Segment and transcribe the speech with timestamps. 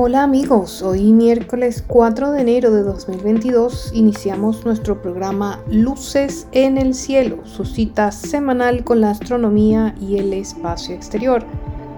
[0.00, 6.94] Hola amigos, hoy miércoles 4 de enero de 2022 iniciamos nuestro programa Luces en el
[6.94, 11.44] Cielo, su cita semanal con la astronomía y el espacio exterior.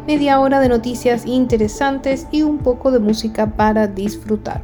[0.06, 4.62] Media hora de noticias interesantes y un poco de música para disfrutar.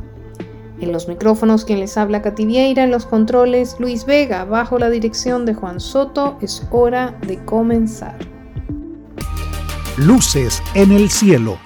[0.80, 5.44] En los micrófonos quien les habla Vieira, en los controles Luis Vega, bajo la dirección
[5.44, 8.16] de Juan Soto, es hora de comenzar.
[9.98, 11.65] Luces en el Cielo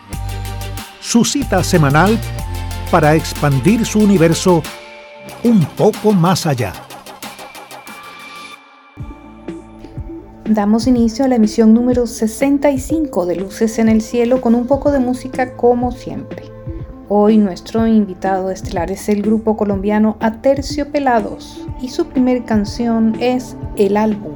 [1.00, 2.18] su cita semanal
[2.90, 4.62] para expandir su universo
[5.44, 6.72] un poco más allá.
[10.44, 14.90] Damos inicio a la emisión número 65 de Luces en el Cielo con un poco
[14.90, 16.50] de música como siempre.
[17.08, 23.96] Hoy nuestro invitado estelar es el grupo colombiano Aterciopelados y su primer canción es El
[23.96, 24.34] álbum.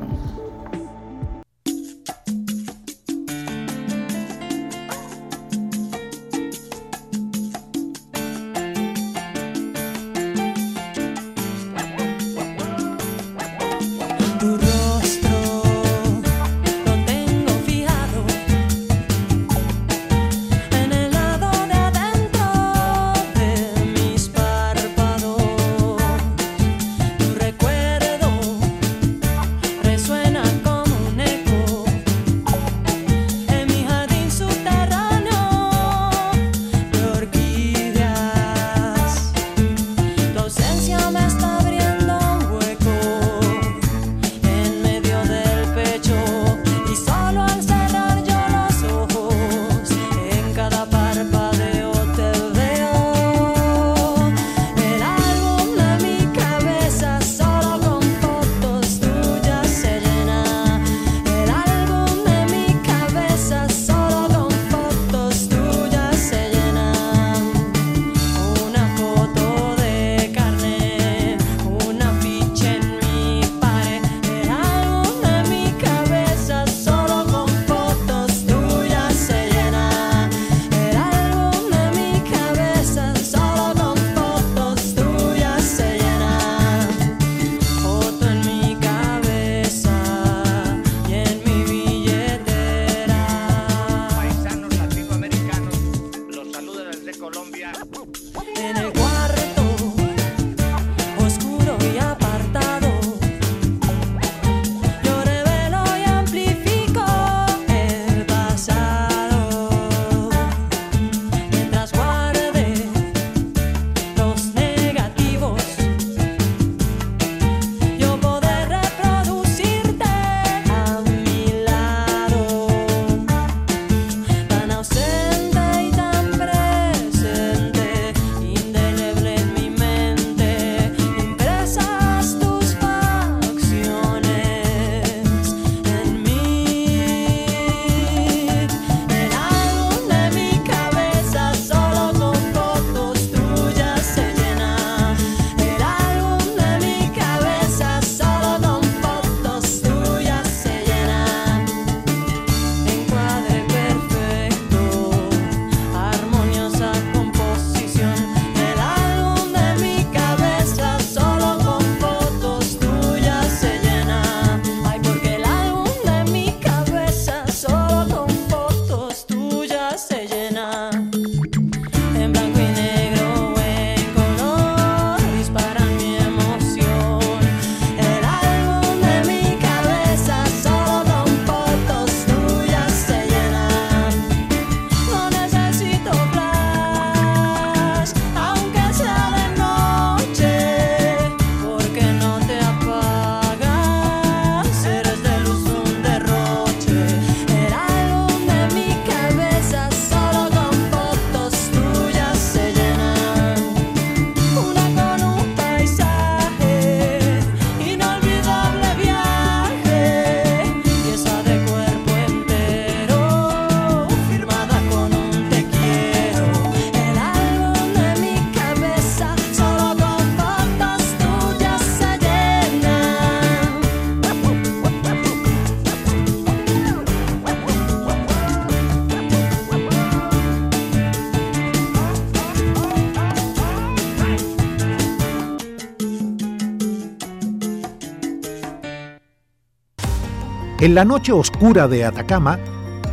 [240.85, 242.59] En la noche oscura de Atacama,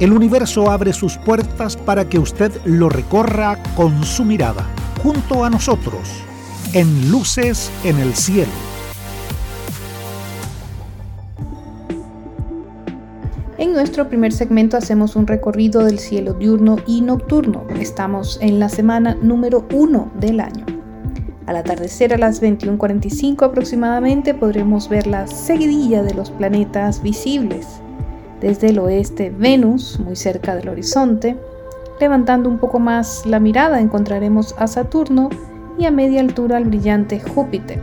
[0.02, 4.68] el universo abre sus puertas para que usted lo recorra con su mirada,
[5.02, 6.02] junto a nosotros,
[6.74, 8.52] en Luces en el Cielo.
[13.58, 17.66] En nuestro primer segmento hacemos un recorrido del cielo diurno y nocturno.
[17.80, 20.81] Estamos en la semana número 1 del año.
[21.48, 27.68] Al atardecer a las 21:45 aproximadamente podremos ver la seguidilla de los planetas visibles.
[28.40, 31.38] Desde el oeste Venus, muy cerca del horizonte.
[32.00, 35.30] Levantando un poco más la mirada encontraremos a Saturno
[35.78, 37.80] y a media altura al brillante Júpiter.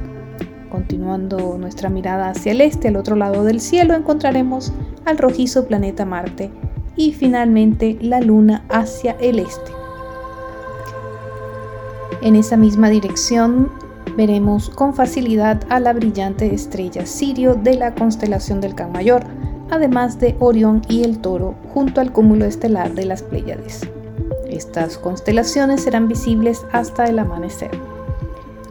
[0.71, 4.73] Continuando nuestra mirada hacia el este, al otro lado del cielo, encontraremos
[5.05, 6.51] al rojizo planeta Marte
[6.97, 9.78] y finalmente la Luna hacia el este.
[12.21, 13.71] En esa misma dirección
[14.17, 19.23] veremos con facilidad a la brillante estrella Sirio de la constelación del Can Mayor,
[19.71, 23.83] además de Orión y el Toro junto al cúmulo estelar de las Pléyades.
[24.51, 27.71] Estas constelaciones serán visibles hasta el amanecer.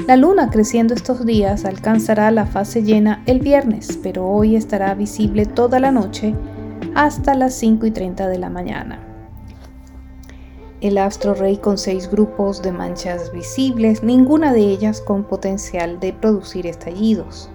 [0.07, 5.45] La luna creciendo estos días alcanzará la fase llena el viernes, pero hoy estará visible
[5.45, 6.35] toda la noche
[6.95, 9.06] hasta las 5 y 30 de la mañana.
[10.79, 16.13] El astro rey con seis grupos de manchas visibles, ninguna de ellas con potencial de
[16.13, 17.49] producir estallidos.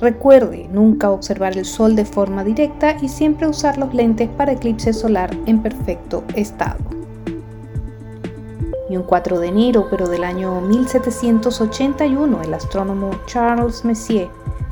[0.00, 4.92] Recuerde nunca observar el sol de forma directa y siempre usar los lentes para eclipse
[4.92, 6.98] solar en perfecto estado
[8.88, 14.28] y un 4 de enero, pero del año 1781, el astrónomo Charles Messier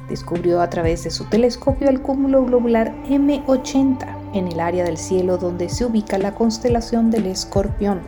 [0.08, 5.38] descubrió a través de su telescopio el cúmulo globular M80 en el área del cielo
[5.38, 8.00] donde se ubica la constelación del Escorpión.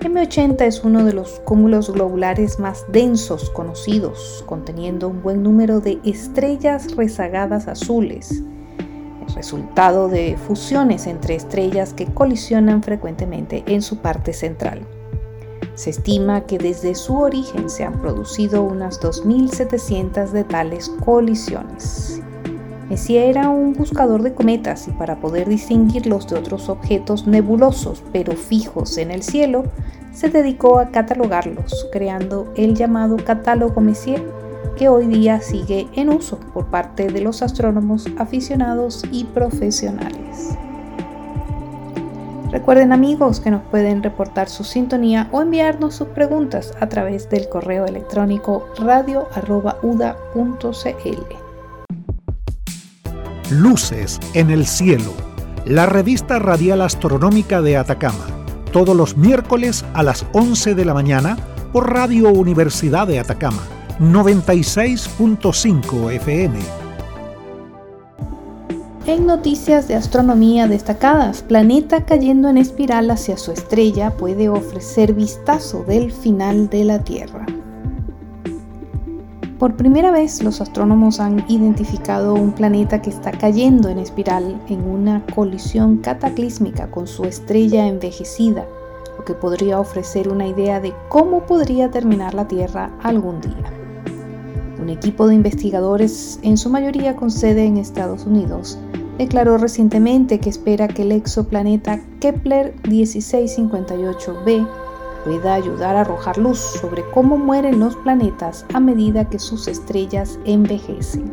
[0.00, 5.98] M80 es uno de los cúmulos globulares más densos conocidos, conteniendo un buen número de
[6.04, 8.42] estrellas rezagadas azules,
[9.26, 14.86] el resultado de fusiones entre estrellas que colisionan frecuentemente en su parte central.
[15.74, 22.20] Se estima que desde su origen se han producido unas 2.700 de tales colisiones.
[22.88, 28.36] Messier era un buscador de cometas y para poder distinguirlos de otros objetos nebulosos pero
[28.36, 29.64] fijos en el cielo,
[30.12, 34.22] se dedicó a catalogarlos, creando el llamado catálogo Messier,
[34.76, 40.56] que hoy día sigue en uso por parte de los astrónomos aficionados y profesionales.
[42.50, 47.48] Recuerden amigos que nos pueden reportar su sintonía o enviarnos sus preguntas a través del
[47.48, 49.44] correo electrónico radio.uda.cl.
[53.54, 55.14] Luces en el cielo,
[55.64, 58.26] la revista radial astronómica de Atacama,
[58.72, 61.38] todos los miércoles a las 11 de la mañana
[61.72, 63.62] por Radio Universidad de Atacama,
[64.00, 66.58] 96.5 FM
[69.06, 75.84] en noticias de astronomía destacadas, planeta cayendo en espiral hacia su estrella puede ofrecer vistazo
[75.84, 77.44] del final de la Tierra.
[79.64, 84.86] Por primera vez los astrónomos han identificado un planeta que está cayendo en espiral en
[84.86, 88.66] una colisión cataclísmica con su estrella envejecida,
[89.16, 93.72] lo que podría ofrecer una idea de cómo podría terminar la Tierra algún día.
[94.82, 98.78] Un equipo de investigadores, en su mayoría con sede en Estados Unidos,
[99.16, 104.83] declaró recientemente que espera que el exoplaneta Kepler 1658b
[105.24, 110.38] pueda ayudar a arrojar luz sobre cómo mueren los planetas a medida que sus estrellas
[110.44, 111.32] envejecen.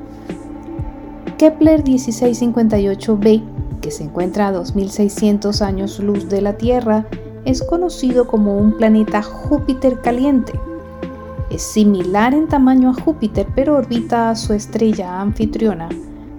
[1.38, 3.44] Kepler 1658b,
[3.82, 7.06] que se encuentra a 2600 años luz de la Tierra,
[7.46, 10.54] es conocido como un planeta Júpiter caliente.
[11.50, 15.90] Es similar en tamaño a Júpiter, pero orbita a su estrella anfitriona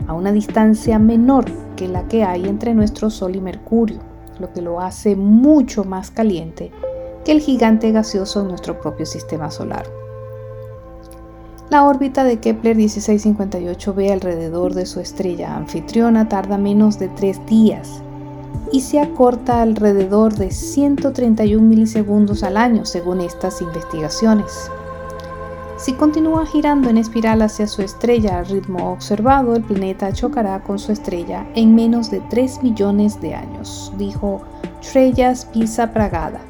[0.06, 1.44] a una distancia menor
[1.76, 3.99] que la que hay entre nuestro Sol y Mercurio,
[4.40, 6.73] lo que lo hace mucho más caliente
[7.25, 9.87] que el gigante gaseoso en nuestro propio sistema solar.
[11.71, 18.02] La órbita de Kepler 1658b alrededor de su estrella anfitriona tarda menos de tres días
[18.73, 24.71] y se acorta alrededor de 131 milisegundos al año según estas investigaciones.
[25.79, 30.79] Si continúa girando en espiral hacia su estrella al ritmo observado, el planeta chocará con
[30.79, 34.43] su estrella en menos de 3 millones de años, dijo
[34.93, 36.41] Treyas Pisa Pragada,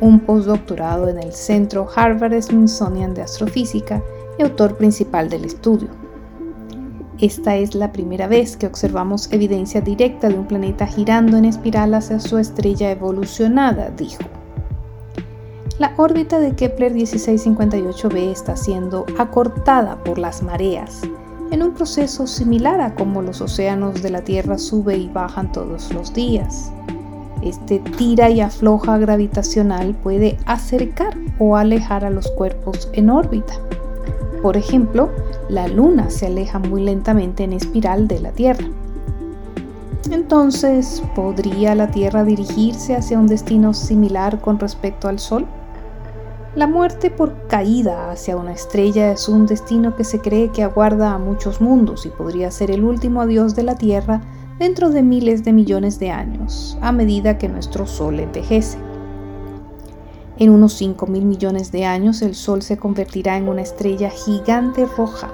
[0.00, 4.02] un postdoctorado en el Centro Harvard Smithsonian de Astrofísica
[4.38, 5.88] y autor principal del estudio.
[7.18, 11.92] Esta es la primera vez que observamos evidencia directa de un planeta girando en espiral
[11.94, 14.22] hacia su estrella evolucionada, dijo.
[15.78, 21.02] La órbita de Kepler 1658b está siendo acortada por las mareas
[21.50, 25.92] en un proceso similar a como los océanos de la Tierra suben y bajan todos
[25.92, 26.72] los días.
[27.42, 33.54] Este tira y afloja gravitacional puede acercar o alejar a los cuerpos en órbita.
[34.42, 35.10] Por ejemplo,
[35.48, 38.66] la Luna se aleja muy lentamente en espiral de la Tierra.
[40.10, 45.46] Entonces, ¿podría la Tierra dirigirse hacia un destino similar con respecto al Sol?
[46.56, 51.12] La muerte por caída hacia una estrella es un destino que se cree que aguarda
[51.12, 54.20] a muchos mundos y podría ser el último adiós de la Tierra
[54.60, 58.76] dentro de miles de millones de años, a medida que nuestro Sol envejece.
[60.36, 64.84] En unos 5 mil millones de años el Sol se convertirá en una estrella gigante
[64.84, 65.32] roja,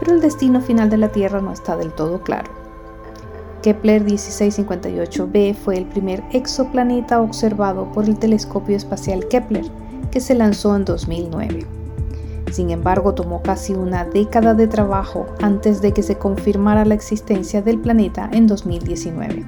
[0.00, 2.50] pero el destino final de la Tierra no está del todo claro.
[3.62, 9.66] Kepler 1658b fue el primer exoplaneta observado por el telescopio espacial Kepler,
[10.10, 11.77] que se lanzó en 2009.
[12.50, 17.62] Sin embargo, tomó casi una década de trabajo antes de que se confirmara la existencia
[17.62, 19.44] del planeta en 2019.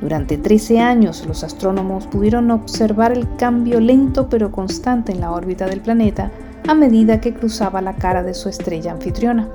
[0.00, 5.66] Durante 13 años, los astrónomos pudieron observar el cambio lento pero constante en la órbita
[5.66, 6.30] del planeta
[6.66, 9.48] a medida que cruzaba la cara de su estrella anfitriona.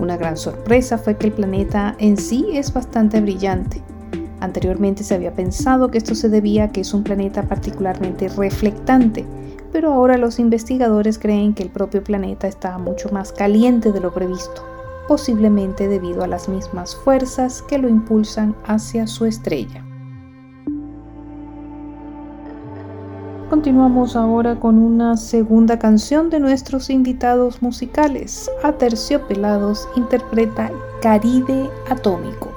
[0.00, 3.82] Una gran sorpresa fue que el planeta en sí es bastante brillante,
[4.40, 9.26] Anteriormente se había pensado que esto se debía a que es un planeta particularmente reflectante,
[9.72, 14.12] pero ahora los investigadores creen que el propio planeta está mucho más caliente de lo
[14.12, 14.64] previsto,
[15.08, 19.84] posiblemente debido a las mismas fuerzas que lo impulsan hacia su estrella.
[23.50, 28.48] Continuamos ahora con una segunda canción de nuestros invitados musicales.
[28.62, 30.70] Aterciopelados interpreta
[31.02, 32.49] Caribe Atómico.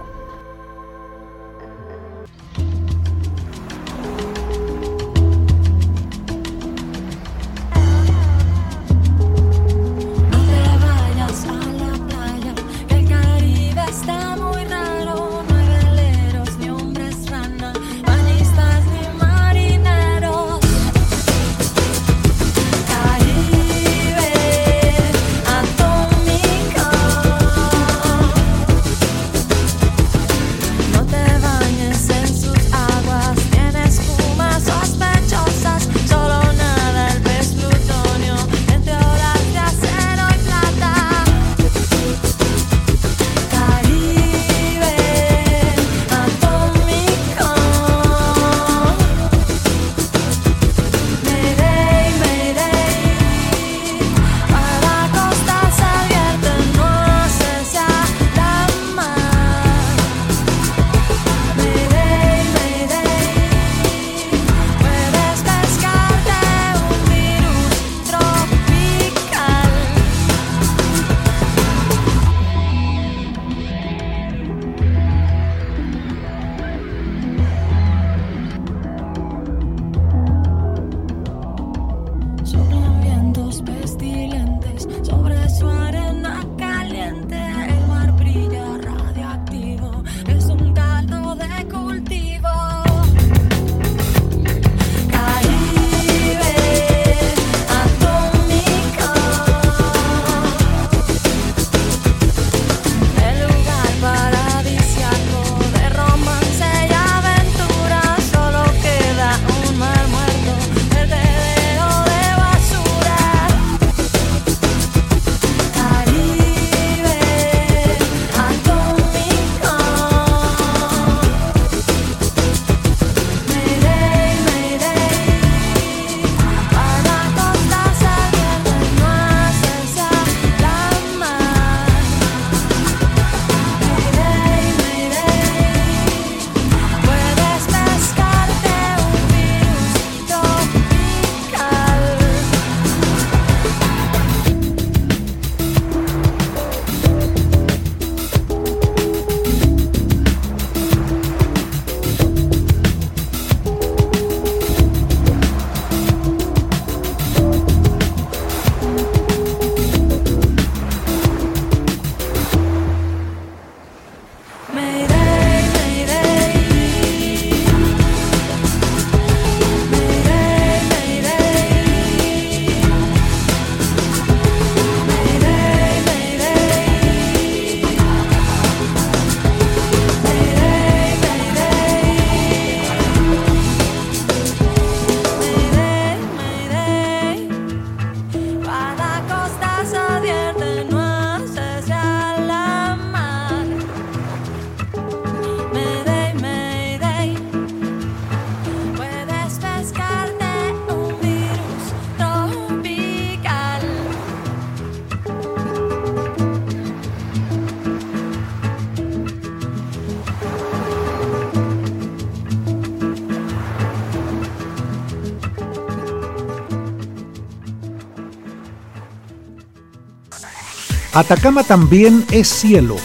[221.16, 222.96] Atacama también es cielo,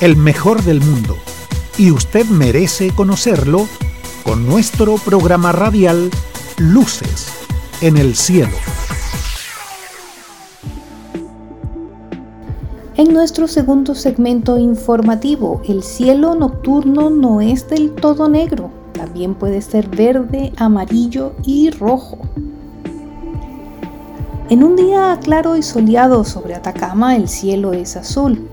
[0.00, 1.16] el mejor del mundo,
[1.76, 3.66] y usted merece conocerlo
[4.22, 6.08] con nuestro programa radial
[6.56, 7.26] Luces
[7.80, 8.56] en el Cielo.
[12.96, 19.62] En nuestro segundo segmento informativo, el cielo nocturno no es del todo negro, también puede
[19.62, 22.18] ser verde, amarillo y rojo.
[24.50, 28.48] En un día claro y soleado sobre Atacama el cielo es azul,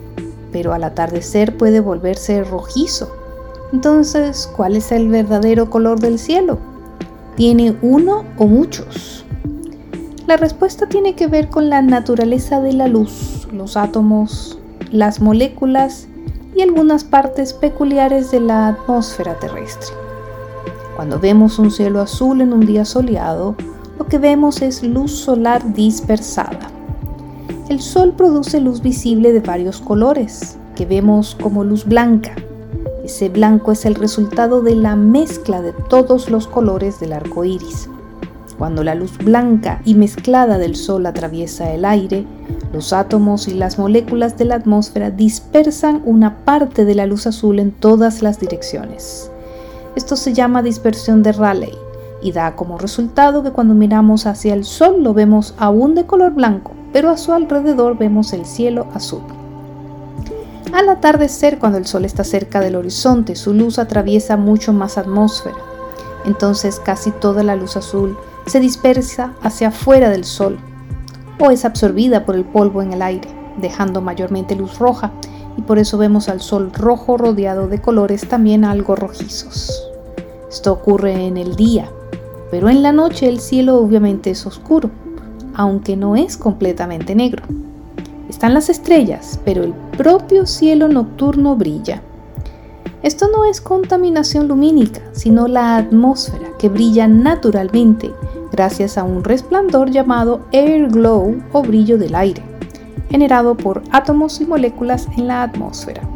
[0.51, 3.15] pero al atardecer puede volverse rojizo.
[3.71, 6.59] Entonces, ¿cuál es el verdadero color del cielo?
[7.37, 9.25] ¿Tiene uno o muchos?
[10.27, 14.59] La respuesta tiene que ver con la naturaleza de la luz, los átomos,
[14.91, 16.09] las moléculas
[16.57, 19.95] y algunas partes peculiares de la atmósfera terrestre.
[20.97, 23.55] Cuando vemos un cielo azul en un día soleado,
[23.97, 26.69] lo que vemos es luz solar dispersada.
[27.69, 32.35] El Sol produce luz visible de varios colores, que vemos como luz blanca.
[33.03, 37.89] Ese blanco es el resultado de la mezcla de todos los colores del arco iris.
[38.58, 42.25] Cuando la luz blanca y mezclada del Sol atraviesa el aire,
[42.73, 47.60] los átomos y las moléculas de la atmósfera dispersan una parte de la luz azul
[47.60, 49.31] en todas las direcciones.
[49.95, 51.85] Esto se llama dispersión de Rayleigh
[52.21, 56.34] y da como resultado que cuando miramos hacia el sol lo vemos aún de color
[56.34, 59.21] blanco, pero a su alrededor vemos el cielo azul.
[60.73, 65.56] Al atardecer, cuando el sol está cerca del horizonte, su luz atraviesa mucho más atmósfera.
[66.25, 70.58] Entonces casi toda la luz azul se dispersa hacia afuera del sol
[71.39, 75.12] o es absorbida por el polvo en el aire, dejando mayormente luz roja
[75.58, 79.89] y por eso vemos al sol rojo rodeado de colores también algo rojizos.
[80.49, 81.89] Esto ocurre en el día,
[82.51, 84.89] pero en la noche el cielo obviamente es oscuro,
[85.53, 87.43] aunque no es completamente negro.
[88.29, 92.01] Están las estrellas, pero el propio cielo nocturno brilla.
[93.03, 98.12] Esto no es contaminación lumínica, sino la atmósfera que brilla naturalmente
[98.51, 102.41] gracias a un resplandor llamado air glow o brillo del aire,
[103.10, 106.14] generado por átomos y moléculas en la atmósfera.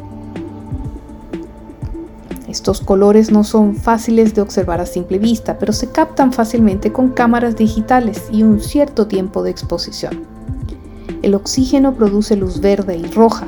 [2.50, 7.10] Estos colores no son fáciles de observar a simple vista, pero se captan fácilmente con
[7.10, 10.24] cámaras digitales y un cierto tiempo de exposición.
[11.22, 13.46] El oxígeno produce luz verde y roja.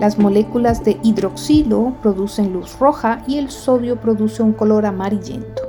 [0.00, 5.62] Las moléculas de hidroxilo producen luz roja y el sodio produce un color amarillento.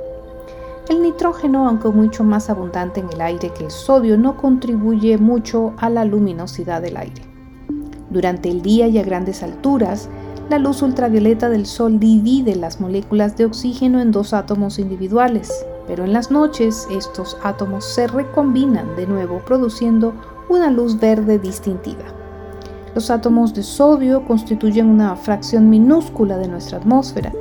[0.88, 5.72] El nitrógeno, aunque mucho más abundante en el aire que el sodio, no contribuye mucho
[5.76, 7.22] a la luminosidad del aire.
[8.10, 10.08] Durante el día y a grandes alturas,
[10.48, 16.04] la luz ultravioleta del Sol divide las moléculas de oxígeno en dos átomos individuales, pero
[16.04, 20.14] en las noches estos átomos se recombinan de nuevo produciendo
[20.48, 22.04] una luz verde distintiva.
[22.94, 27.32] Los átomos de sodio constituyen una fracción minúscula de nuestra atmósfera,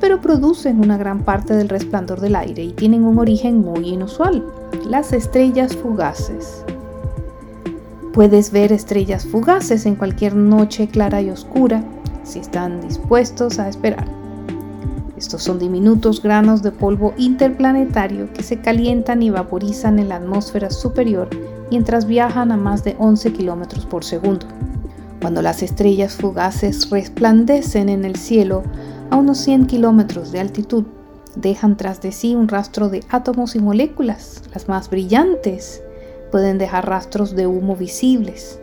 [0.00, 4.44] pero producen una gran parte del resplandor del aire y tienen un origen muy inusual,
[4.86, 6.64] las estrellas fugaces.
[8.12, 11.82] Puedes ver estrellas fugaces en cualquier noche clara y oscura,
[12.28, 14.06] si están dispuestos a esperar.
[15.16, 20.70] Estos son diminutos granos de polvo interplanetario que se calientan y vaporizan en la atmósfera
[20.70, 21.28] superior
[21.70, 24.46] mientras viajan a más de 11 km por segundo.
[25.20, 28.62] Cuando las estrellas fugaces resplandecen en el cielo
[29.10, 30.84] a unos 100 kilómetros de altitud,
[31.34, 34.42] dejan tras de sí un rastro de átomos y moléculas.
[34.54, 35.82] Las más brillantes
[36.30, 38.60] pueden dejar rastros de humo visibles.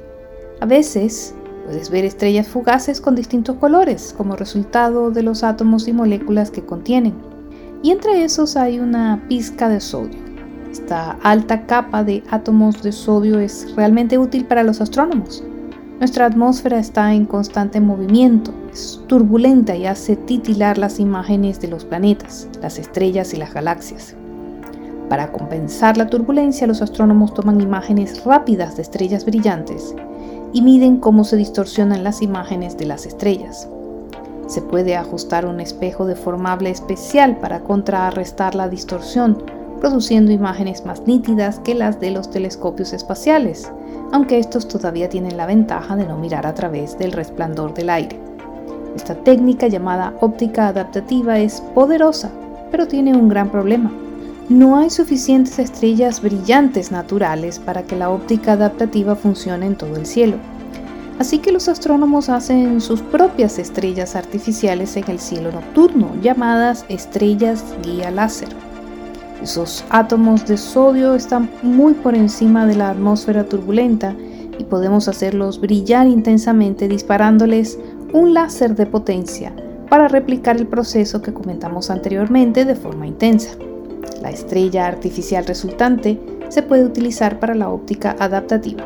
[0.62, 5.93] A veces, Puedes ver estrellas fugaces con distintos colores como resultado de los átomos y
[5.93, 7.15] moléculas que contienen.
[7.82, 10.19] Y entre esos hay una pizca de sodio.
[10.71, 15.43] Esta alta capa de átomos de sodio es realmente útil para los astrónomos.
[15.97, 21.84] Nuestra atmósfera está en constante movimiento, es turbulenta y hace titilar las imágenes de los
[21.84, 24.15] planetas, las estrellas y las galaxias.
[25.10, 29.95] Para compensar la turbulencia, los astrónomos toman imágenes rápidas de estrellas brillantes
[30.56, 33.68] y miden cómo se distorsionan las imágenes de las estrellas.
[34.48, 39.44] Se puede ajustar un espejo deformable especial para contrarrestar la distorsión,
[39.82, 43.70] produciendo imágenes más nítidas que las de los telescopios espaciales,
[44.13, 48.18] aunque estos todavía tienen la ventaja de no mirar a través del resplandor del aire.
[48.96, 52.32] Esta técnica llamada óptica adaptativa es poderosa,
[52.72, 53.91] pero tiene un gran problema
[54.50, 60.06] no hay suficientes estrellas brillantes naturales para que la óptica adaptativa funcione en todo el
[60.06, 60.38] cielo.
[61.18, 67.64] Así que los astrónomos hacen sus propias estrellas artificiales en el cielo nocturno, llamadas estrellas
[67.82, 68.50] guía láser.
[69.42, 74.16] Esos átomos de sodio están muy por encima de la atmósfera turbulenta
[74.60, 77.80] y podemos hacerlos brillar intensamente disparándoles
[78.14, 79.54] un láser de potencia
[79.90, 83.52] para replicar el proceso que comentamos anteriormente de forma intensa.
[84.26, 88.84] La estrella artificial resultante se puede utilizar para la óptica adaptativa.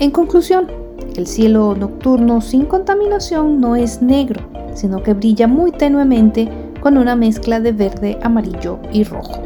[0.00, 0.66] En conclusión,
[1.14, 4.40] el cielo nocturno sin contaminación no es negro,
[4.74, 6.48] sino que brilla muy tenuemente
[6.80, 9.40] con una mezcla de verde, amarillo y rojo.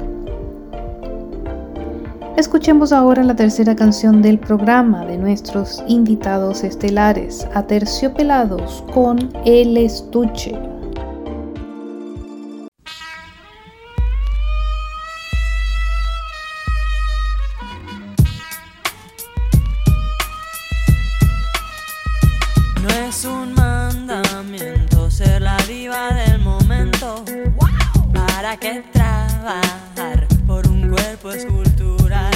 [2.38, 10.58] Escuchemos ahora la tercera canción del programa de nuestros invitados estelares, Aterciopelados con El Estuche.
[28.64, 32.32] que trabajar por un cuerpo escultural.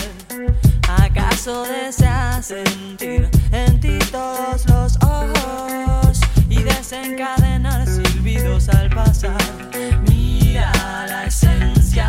[0.87, 9.41] ¿Acaso deseas sentir en ti todos los ojos y desencadenar silbidos al pasar?
[10.07, 10.71] Mira
[11.09, 12.07] la esencia.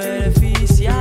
[0.00, 0.97] superficial.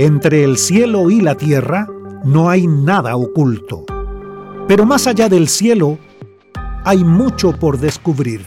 [0.00, 1.86] Entre el cielo y la tierra
[2.24, 3.84] no hay nada oculto.
[4.66, 5.98] Pero más allá del cielo
[6.86, 8.46] hay mucho por descubrir.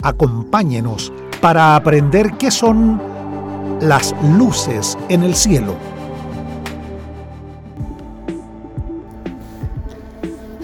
[0.00, 1.12] Acompáñenos
[1.42, 2.98] para aprender qué son
[3.82, 5.74] las luces en el cielo.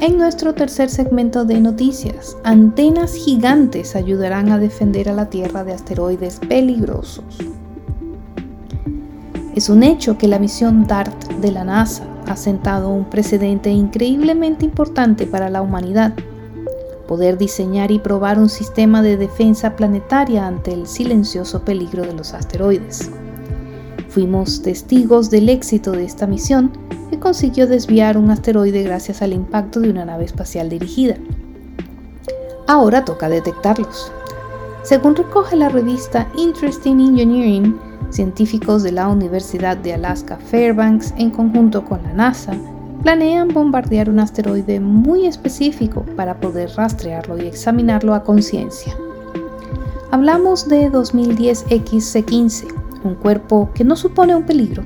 [0.01, 5.75] En nuestro tercer segmento de noticias, antenas gigantes ayudarán a defender a la Tierra de
[5.75, 7.39] asteroides peligrosos.
[9.57, 14.67] Es un hecho que la misión DART de la NASA ha sentado un precedente increíblemente
[14.67, 16.13] importante para la humanidad.
[17.09, 22.35] Poder diseñar y probar un sistema de defensa planetaria ante el silencioso peligro de los
[22.35, 23.11] asteroides.
[24.11, 26.73] Fuimos testigos del éxito de esta misión
[27.09, 31.17] que consiguió desviar un asteroide gracias al impacto de una nave espacial dirigida.
[32.67, 34.13] Ahora toca detectarlos.
[34.83, 41.85] Según recoge la revista Interesting Engineering, científicos de la Universidad de Alaska Fairbanks en conjunto
[41.85, 42.55] con la NASA
[43.03, 48.97] planean bombardear un asteroide muy específico para poder rastrearlo y examinarlo a conciencia.
[50.11, 52.67] Hablamos de 2010 XC15,
[53.05, 54.85] un cuerpo que no supone un peligro,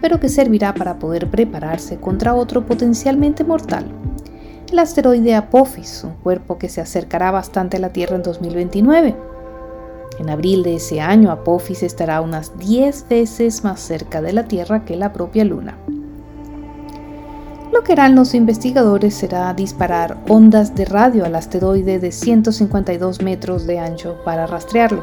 [0.00, 3.86] pero que servirá para poder prepararse contra otro potencialmente mortal.
[4.70, 9.33] El asteroide Apophis, un cuerpo que se acercará bastante a la Tierra en 2029.
[10.18, 14.84] En abril de ese año, Apophis estará unas 10 veces más cerca de la Tierra
[14.84, 15.76] que la propia Luna.
[17.72, 23.66] Lo que harán los investigadores será disparar ondas de radio al asteroide de 152 metros
[23.66, 25.02] de ancho para rastrearlo.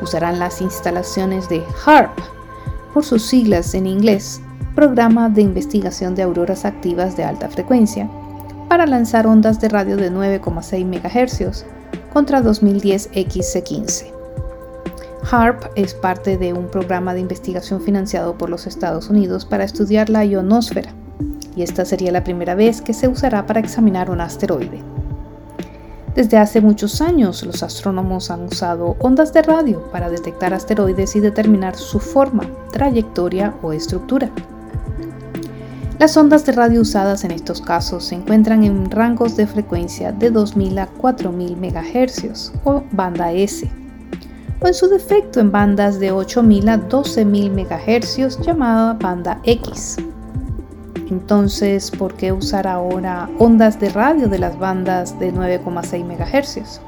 [0.00, 2.18] Usarán las instalaciones de HARP,
[2.94, 4.40] por sus siglas en inglés,
[4.74, 8.08] Programa de Investigación de Auroras Activas de Alta Frecuencia,
[8.68, 11.64] para lanzar ondas de radio de 9,6 MHz
[12.12, 14.13] contra 2010 XC15.
[15.30, 20.10] HARP es parte de un programa de investigación financiado por los Estados Unidos para estudiar
[20.10, 20.92] la ionosfera
[21.56, 24.82] y esta sería la primera vez que se usará para examinar un asteroide.
[26.14, 31.20] Desde hace muchos años los astrónomos han usado ondas de radio para detectar asteroides y
[31.20, 34.30] determinar su forma, trayectoria o estructura.
[35.98, 40.30] Las ondas de radio usadas en estos casos se encuentran en rangos de frecuencia de
[40.30, 43.70] 2000 a 4000 MHz o banda S,
[44.64, 49.98] o en su defecto en bandas de 8000 a 12000 MHz llamada banda X.
[51.10, 56.80] Entonces, ¿por qué usar ahora ondas de radio de las bandas de 9,6 MHz?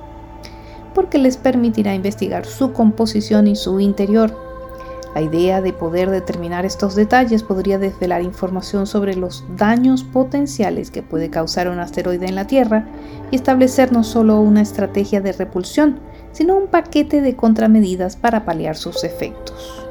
[0.95, 4.46] Porque les permitirá investigar su composición y su interior.
[5.16, 11.02] La idea de poder determinar estos detalles podría desvelar información sobre los daños potenciales que
[11.02, 12.87] puede causar un asteroide en la Tierra
[13.31, 16.00] y establecer no solo una estrategia de repulsión,
[16.33, 19.87] sino un paquete de contramedidas para paliar sus efectos.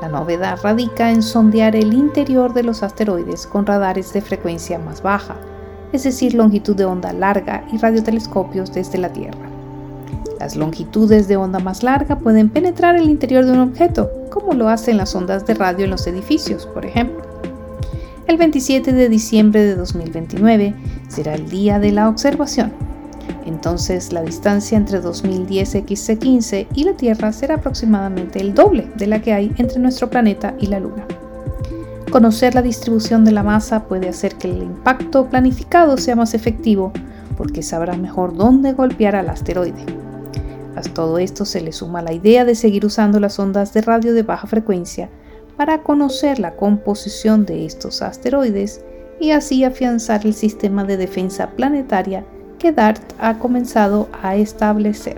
[0.00, 5.02] La novedad radica en sondear el interior de los asteroides con radares de frecuencia más
[5.02, 5.38] baja,
[5.92, 9.51] es decir, longitud de onda larga y radiotelescopios desde la Tierra.
[10.42, 14.68] Las longitudes de onda más larga pueden penetrar el interior de un objeto, como lo
[14.68, 17.22] hacen las ondas de radio en los edificios, por ejemplo.
[18.26, 20.74] El 27 de diciembre de 2029
[21.06, 22.72] será el día de la observación
[23.46, 29.22] entonces la distancia entre 2010 XC15 y la Tierra será aproximadamente el doble de la
[29.22, 31.06] que hay entre nuestro planeta y la Luna.
[32.10, 36.92] Conocer la distribución de la masa puede hacer que el impacto planificado sea más efectivo
[37.36, 40.01] porque sabrá mejor dónde golpear al asteroide.
[40.76, 44.14] A todo esto se le suma la idea de seguir usando las ondas de radio
[44.14, 45.10] de baja frecuencia
[45.56, 48.84] para conocer la composición de estos asteroides
[49.20, 52.24] y así afianzar el sistema de defensa planetaria
[52.58, 55.16] que DART ha comenzado a establecer.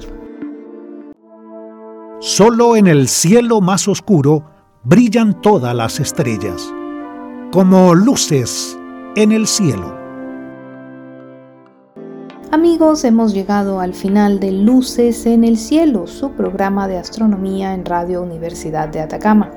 [2.21, 4.45] Solo en el cielo más oscuro
[4.83, 6.73] brillan todas las estrellas,
[7.53, 8.77] como luces
[9.15, 9.94] en el cielo.
[12.55, 17.85] Amigos, hemos llegado al final de Luces en el Cielo, su programa de astronomía en
[17.85, 19.51] Radio Universidad de Atacama.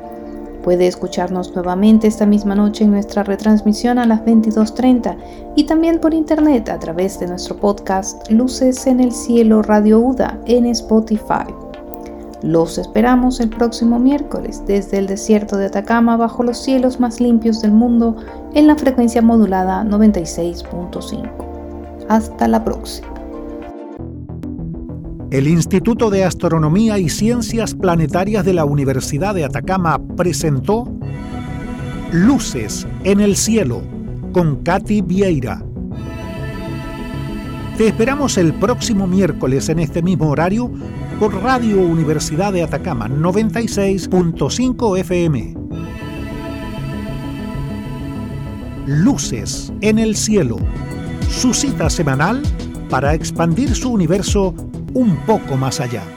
[0.64, 5.16] Puede escucharnos nuevamente esta misma noche en nuestra retransmisión a las 22.30
[5.56, 10.40] y también por internet a través de nuestro podcast Luces en el Cielo Radio UDA
[10.48, 11.54] en Spotify.
[12.42, 17.62] Los esperamos el próximo miércoles desde el desierto de Atacama bajo los cielos más limpios
[17.62, 18.16] del mundo
[18.56, 21.47] en la frecuencia modulada 96.5.
[22.10, 23.08] Hasta la próxima.
[25.30, 30.88] El Instituto de Astronomía y Ciencias Planetarias de la Universidad de Atacama presentó
[32.14, 33.82] Luces en el Cielo
[34.32, 35.62] con Katy Vieira.
[37.78, 40.72] Te esperamos el próximo miércoles en este mismo horario
[41.20, 45.56] por Radio Universidad de Atacama 96.5 FM.
[48.86, 50.58] Luces en el Cielo,
[51.30, 52.42] su cita semanal
[52.90, 54.54] para expandir su universo
[54.94, 56.17] un poco más allá.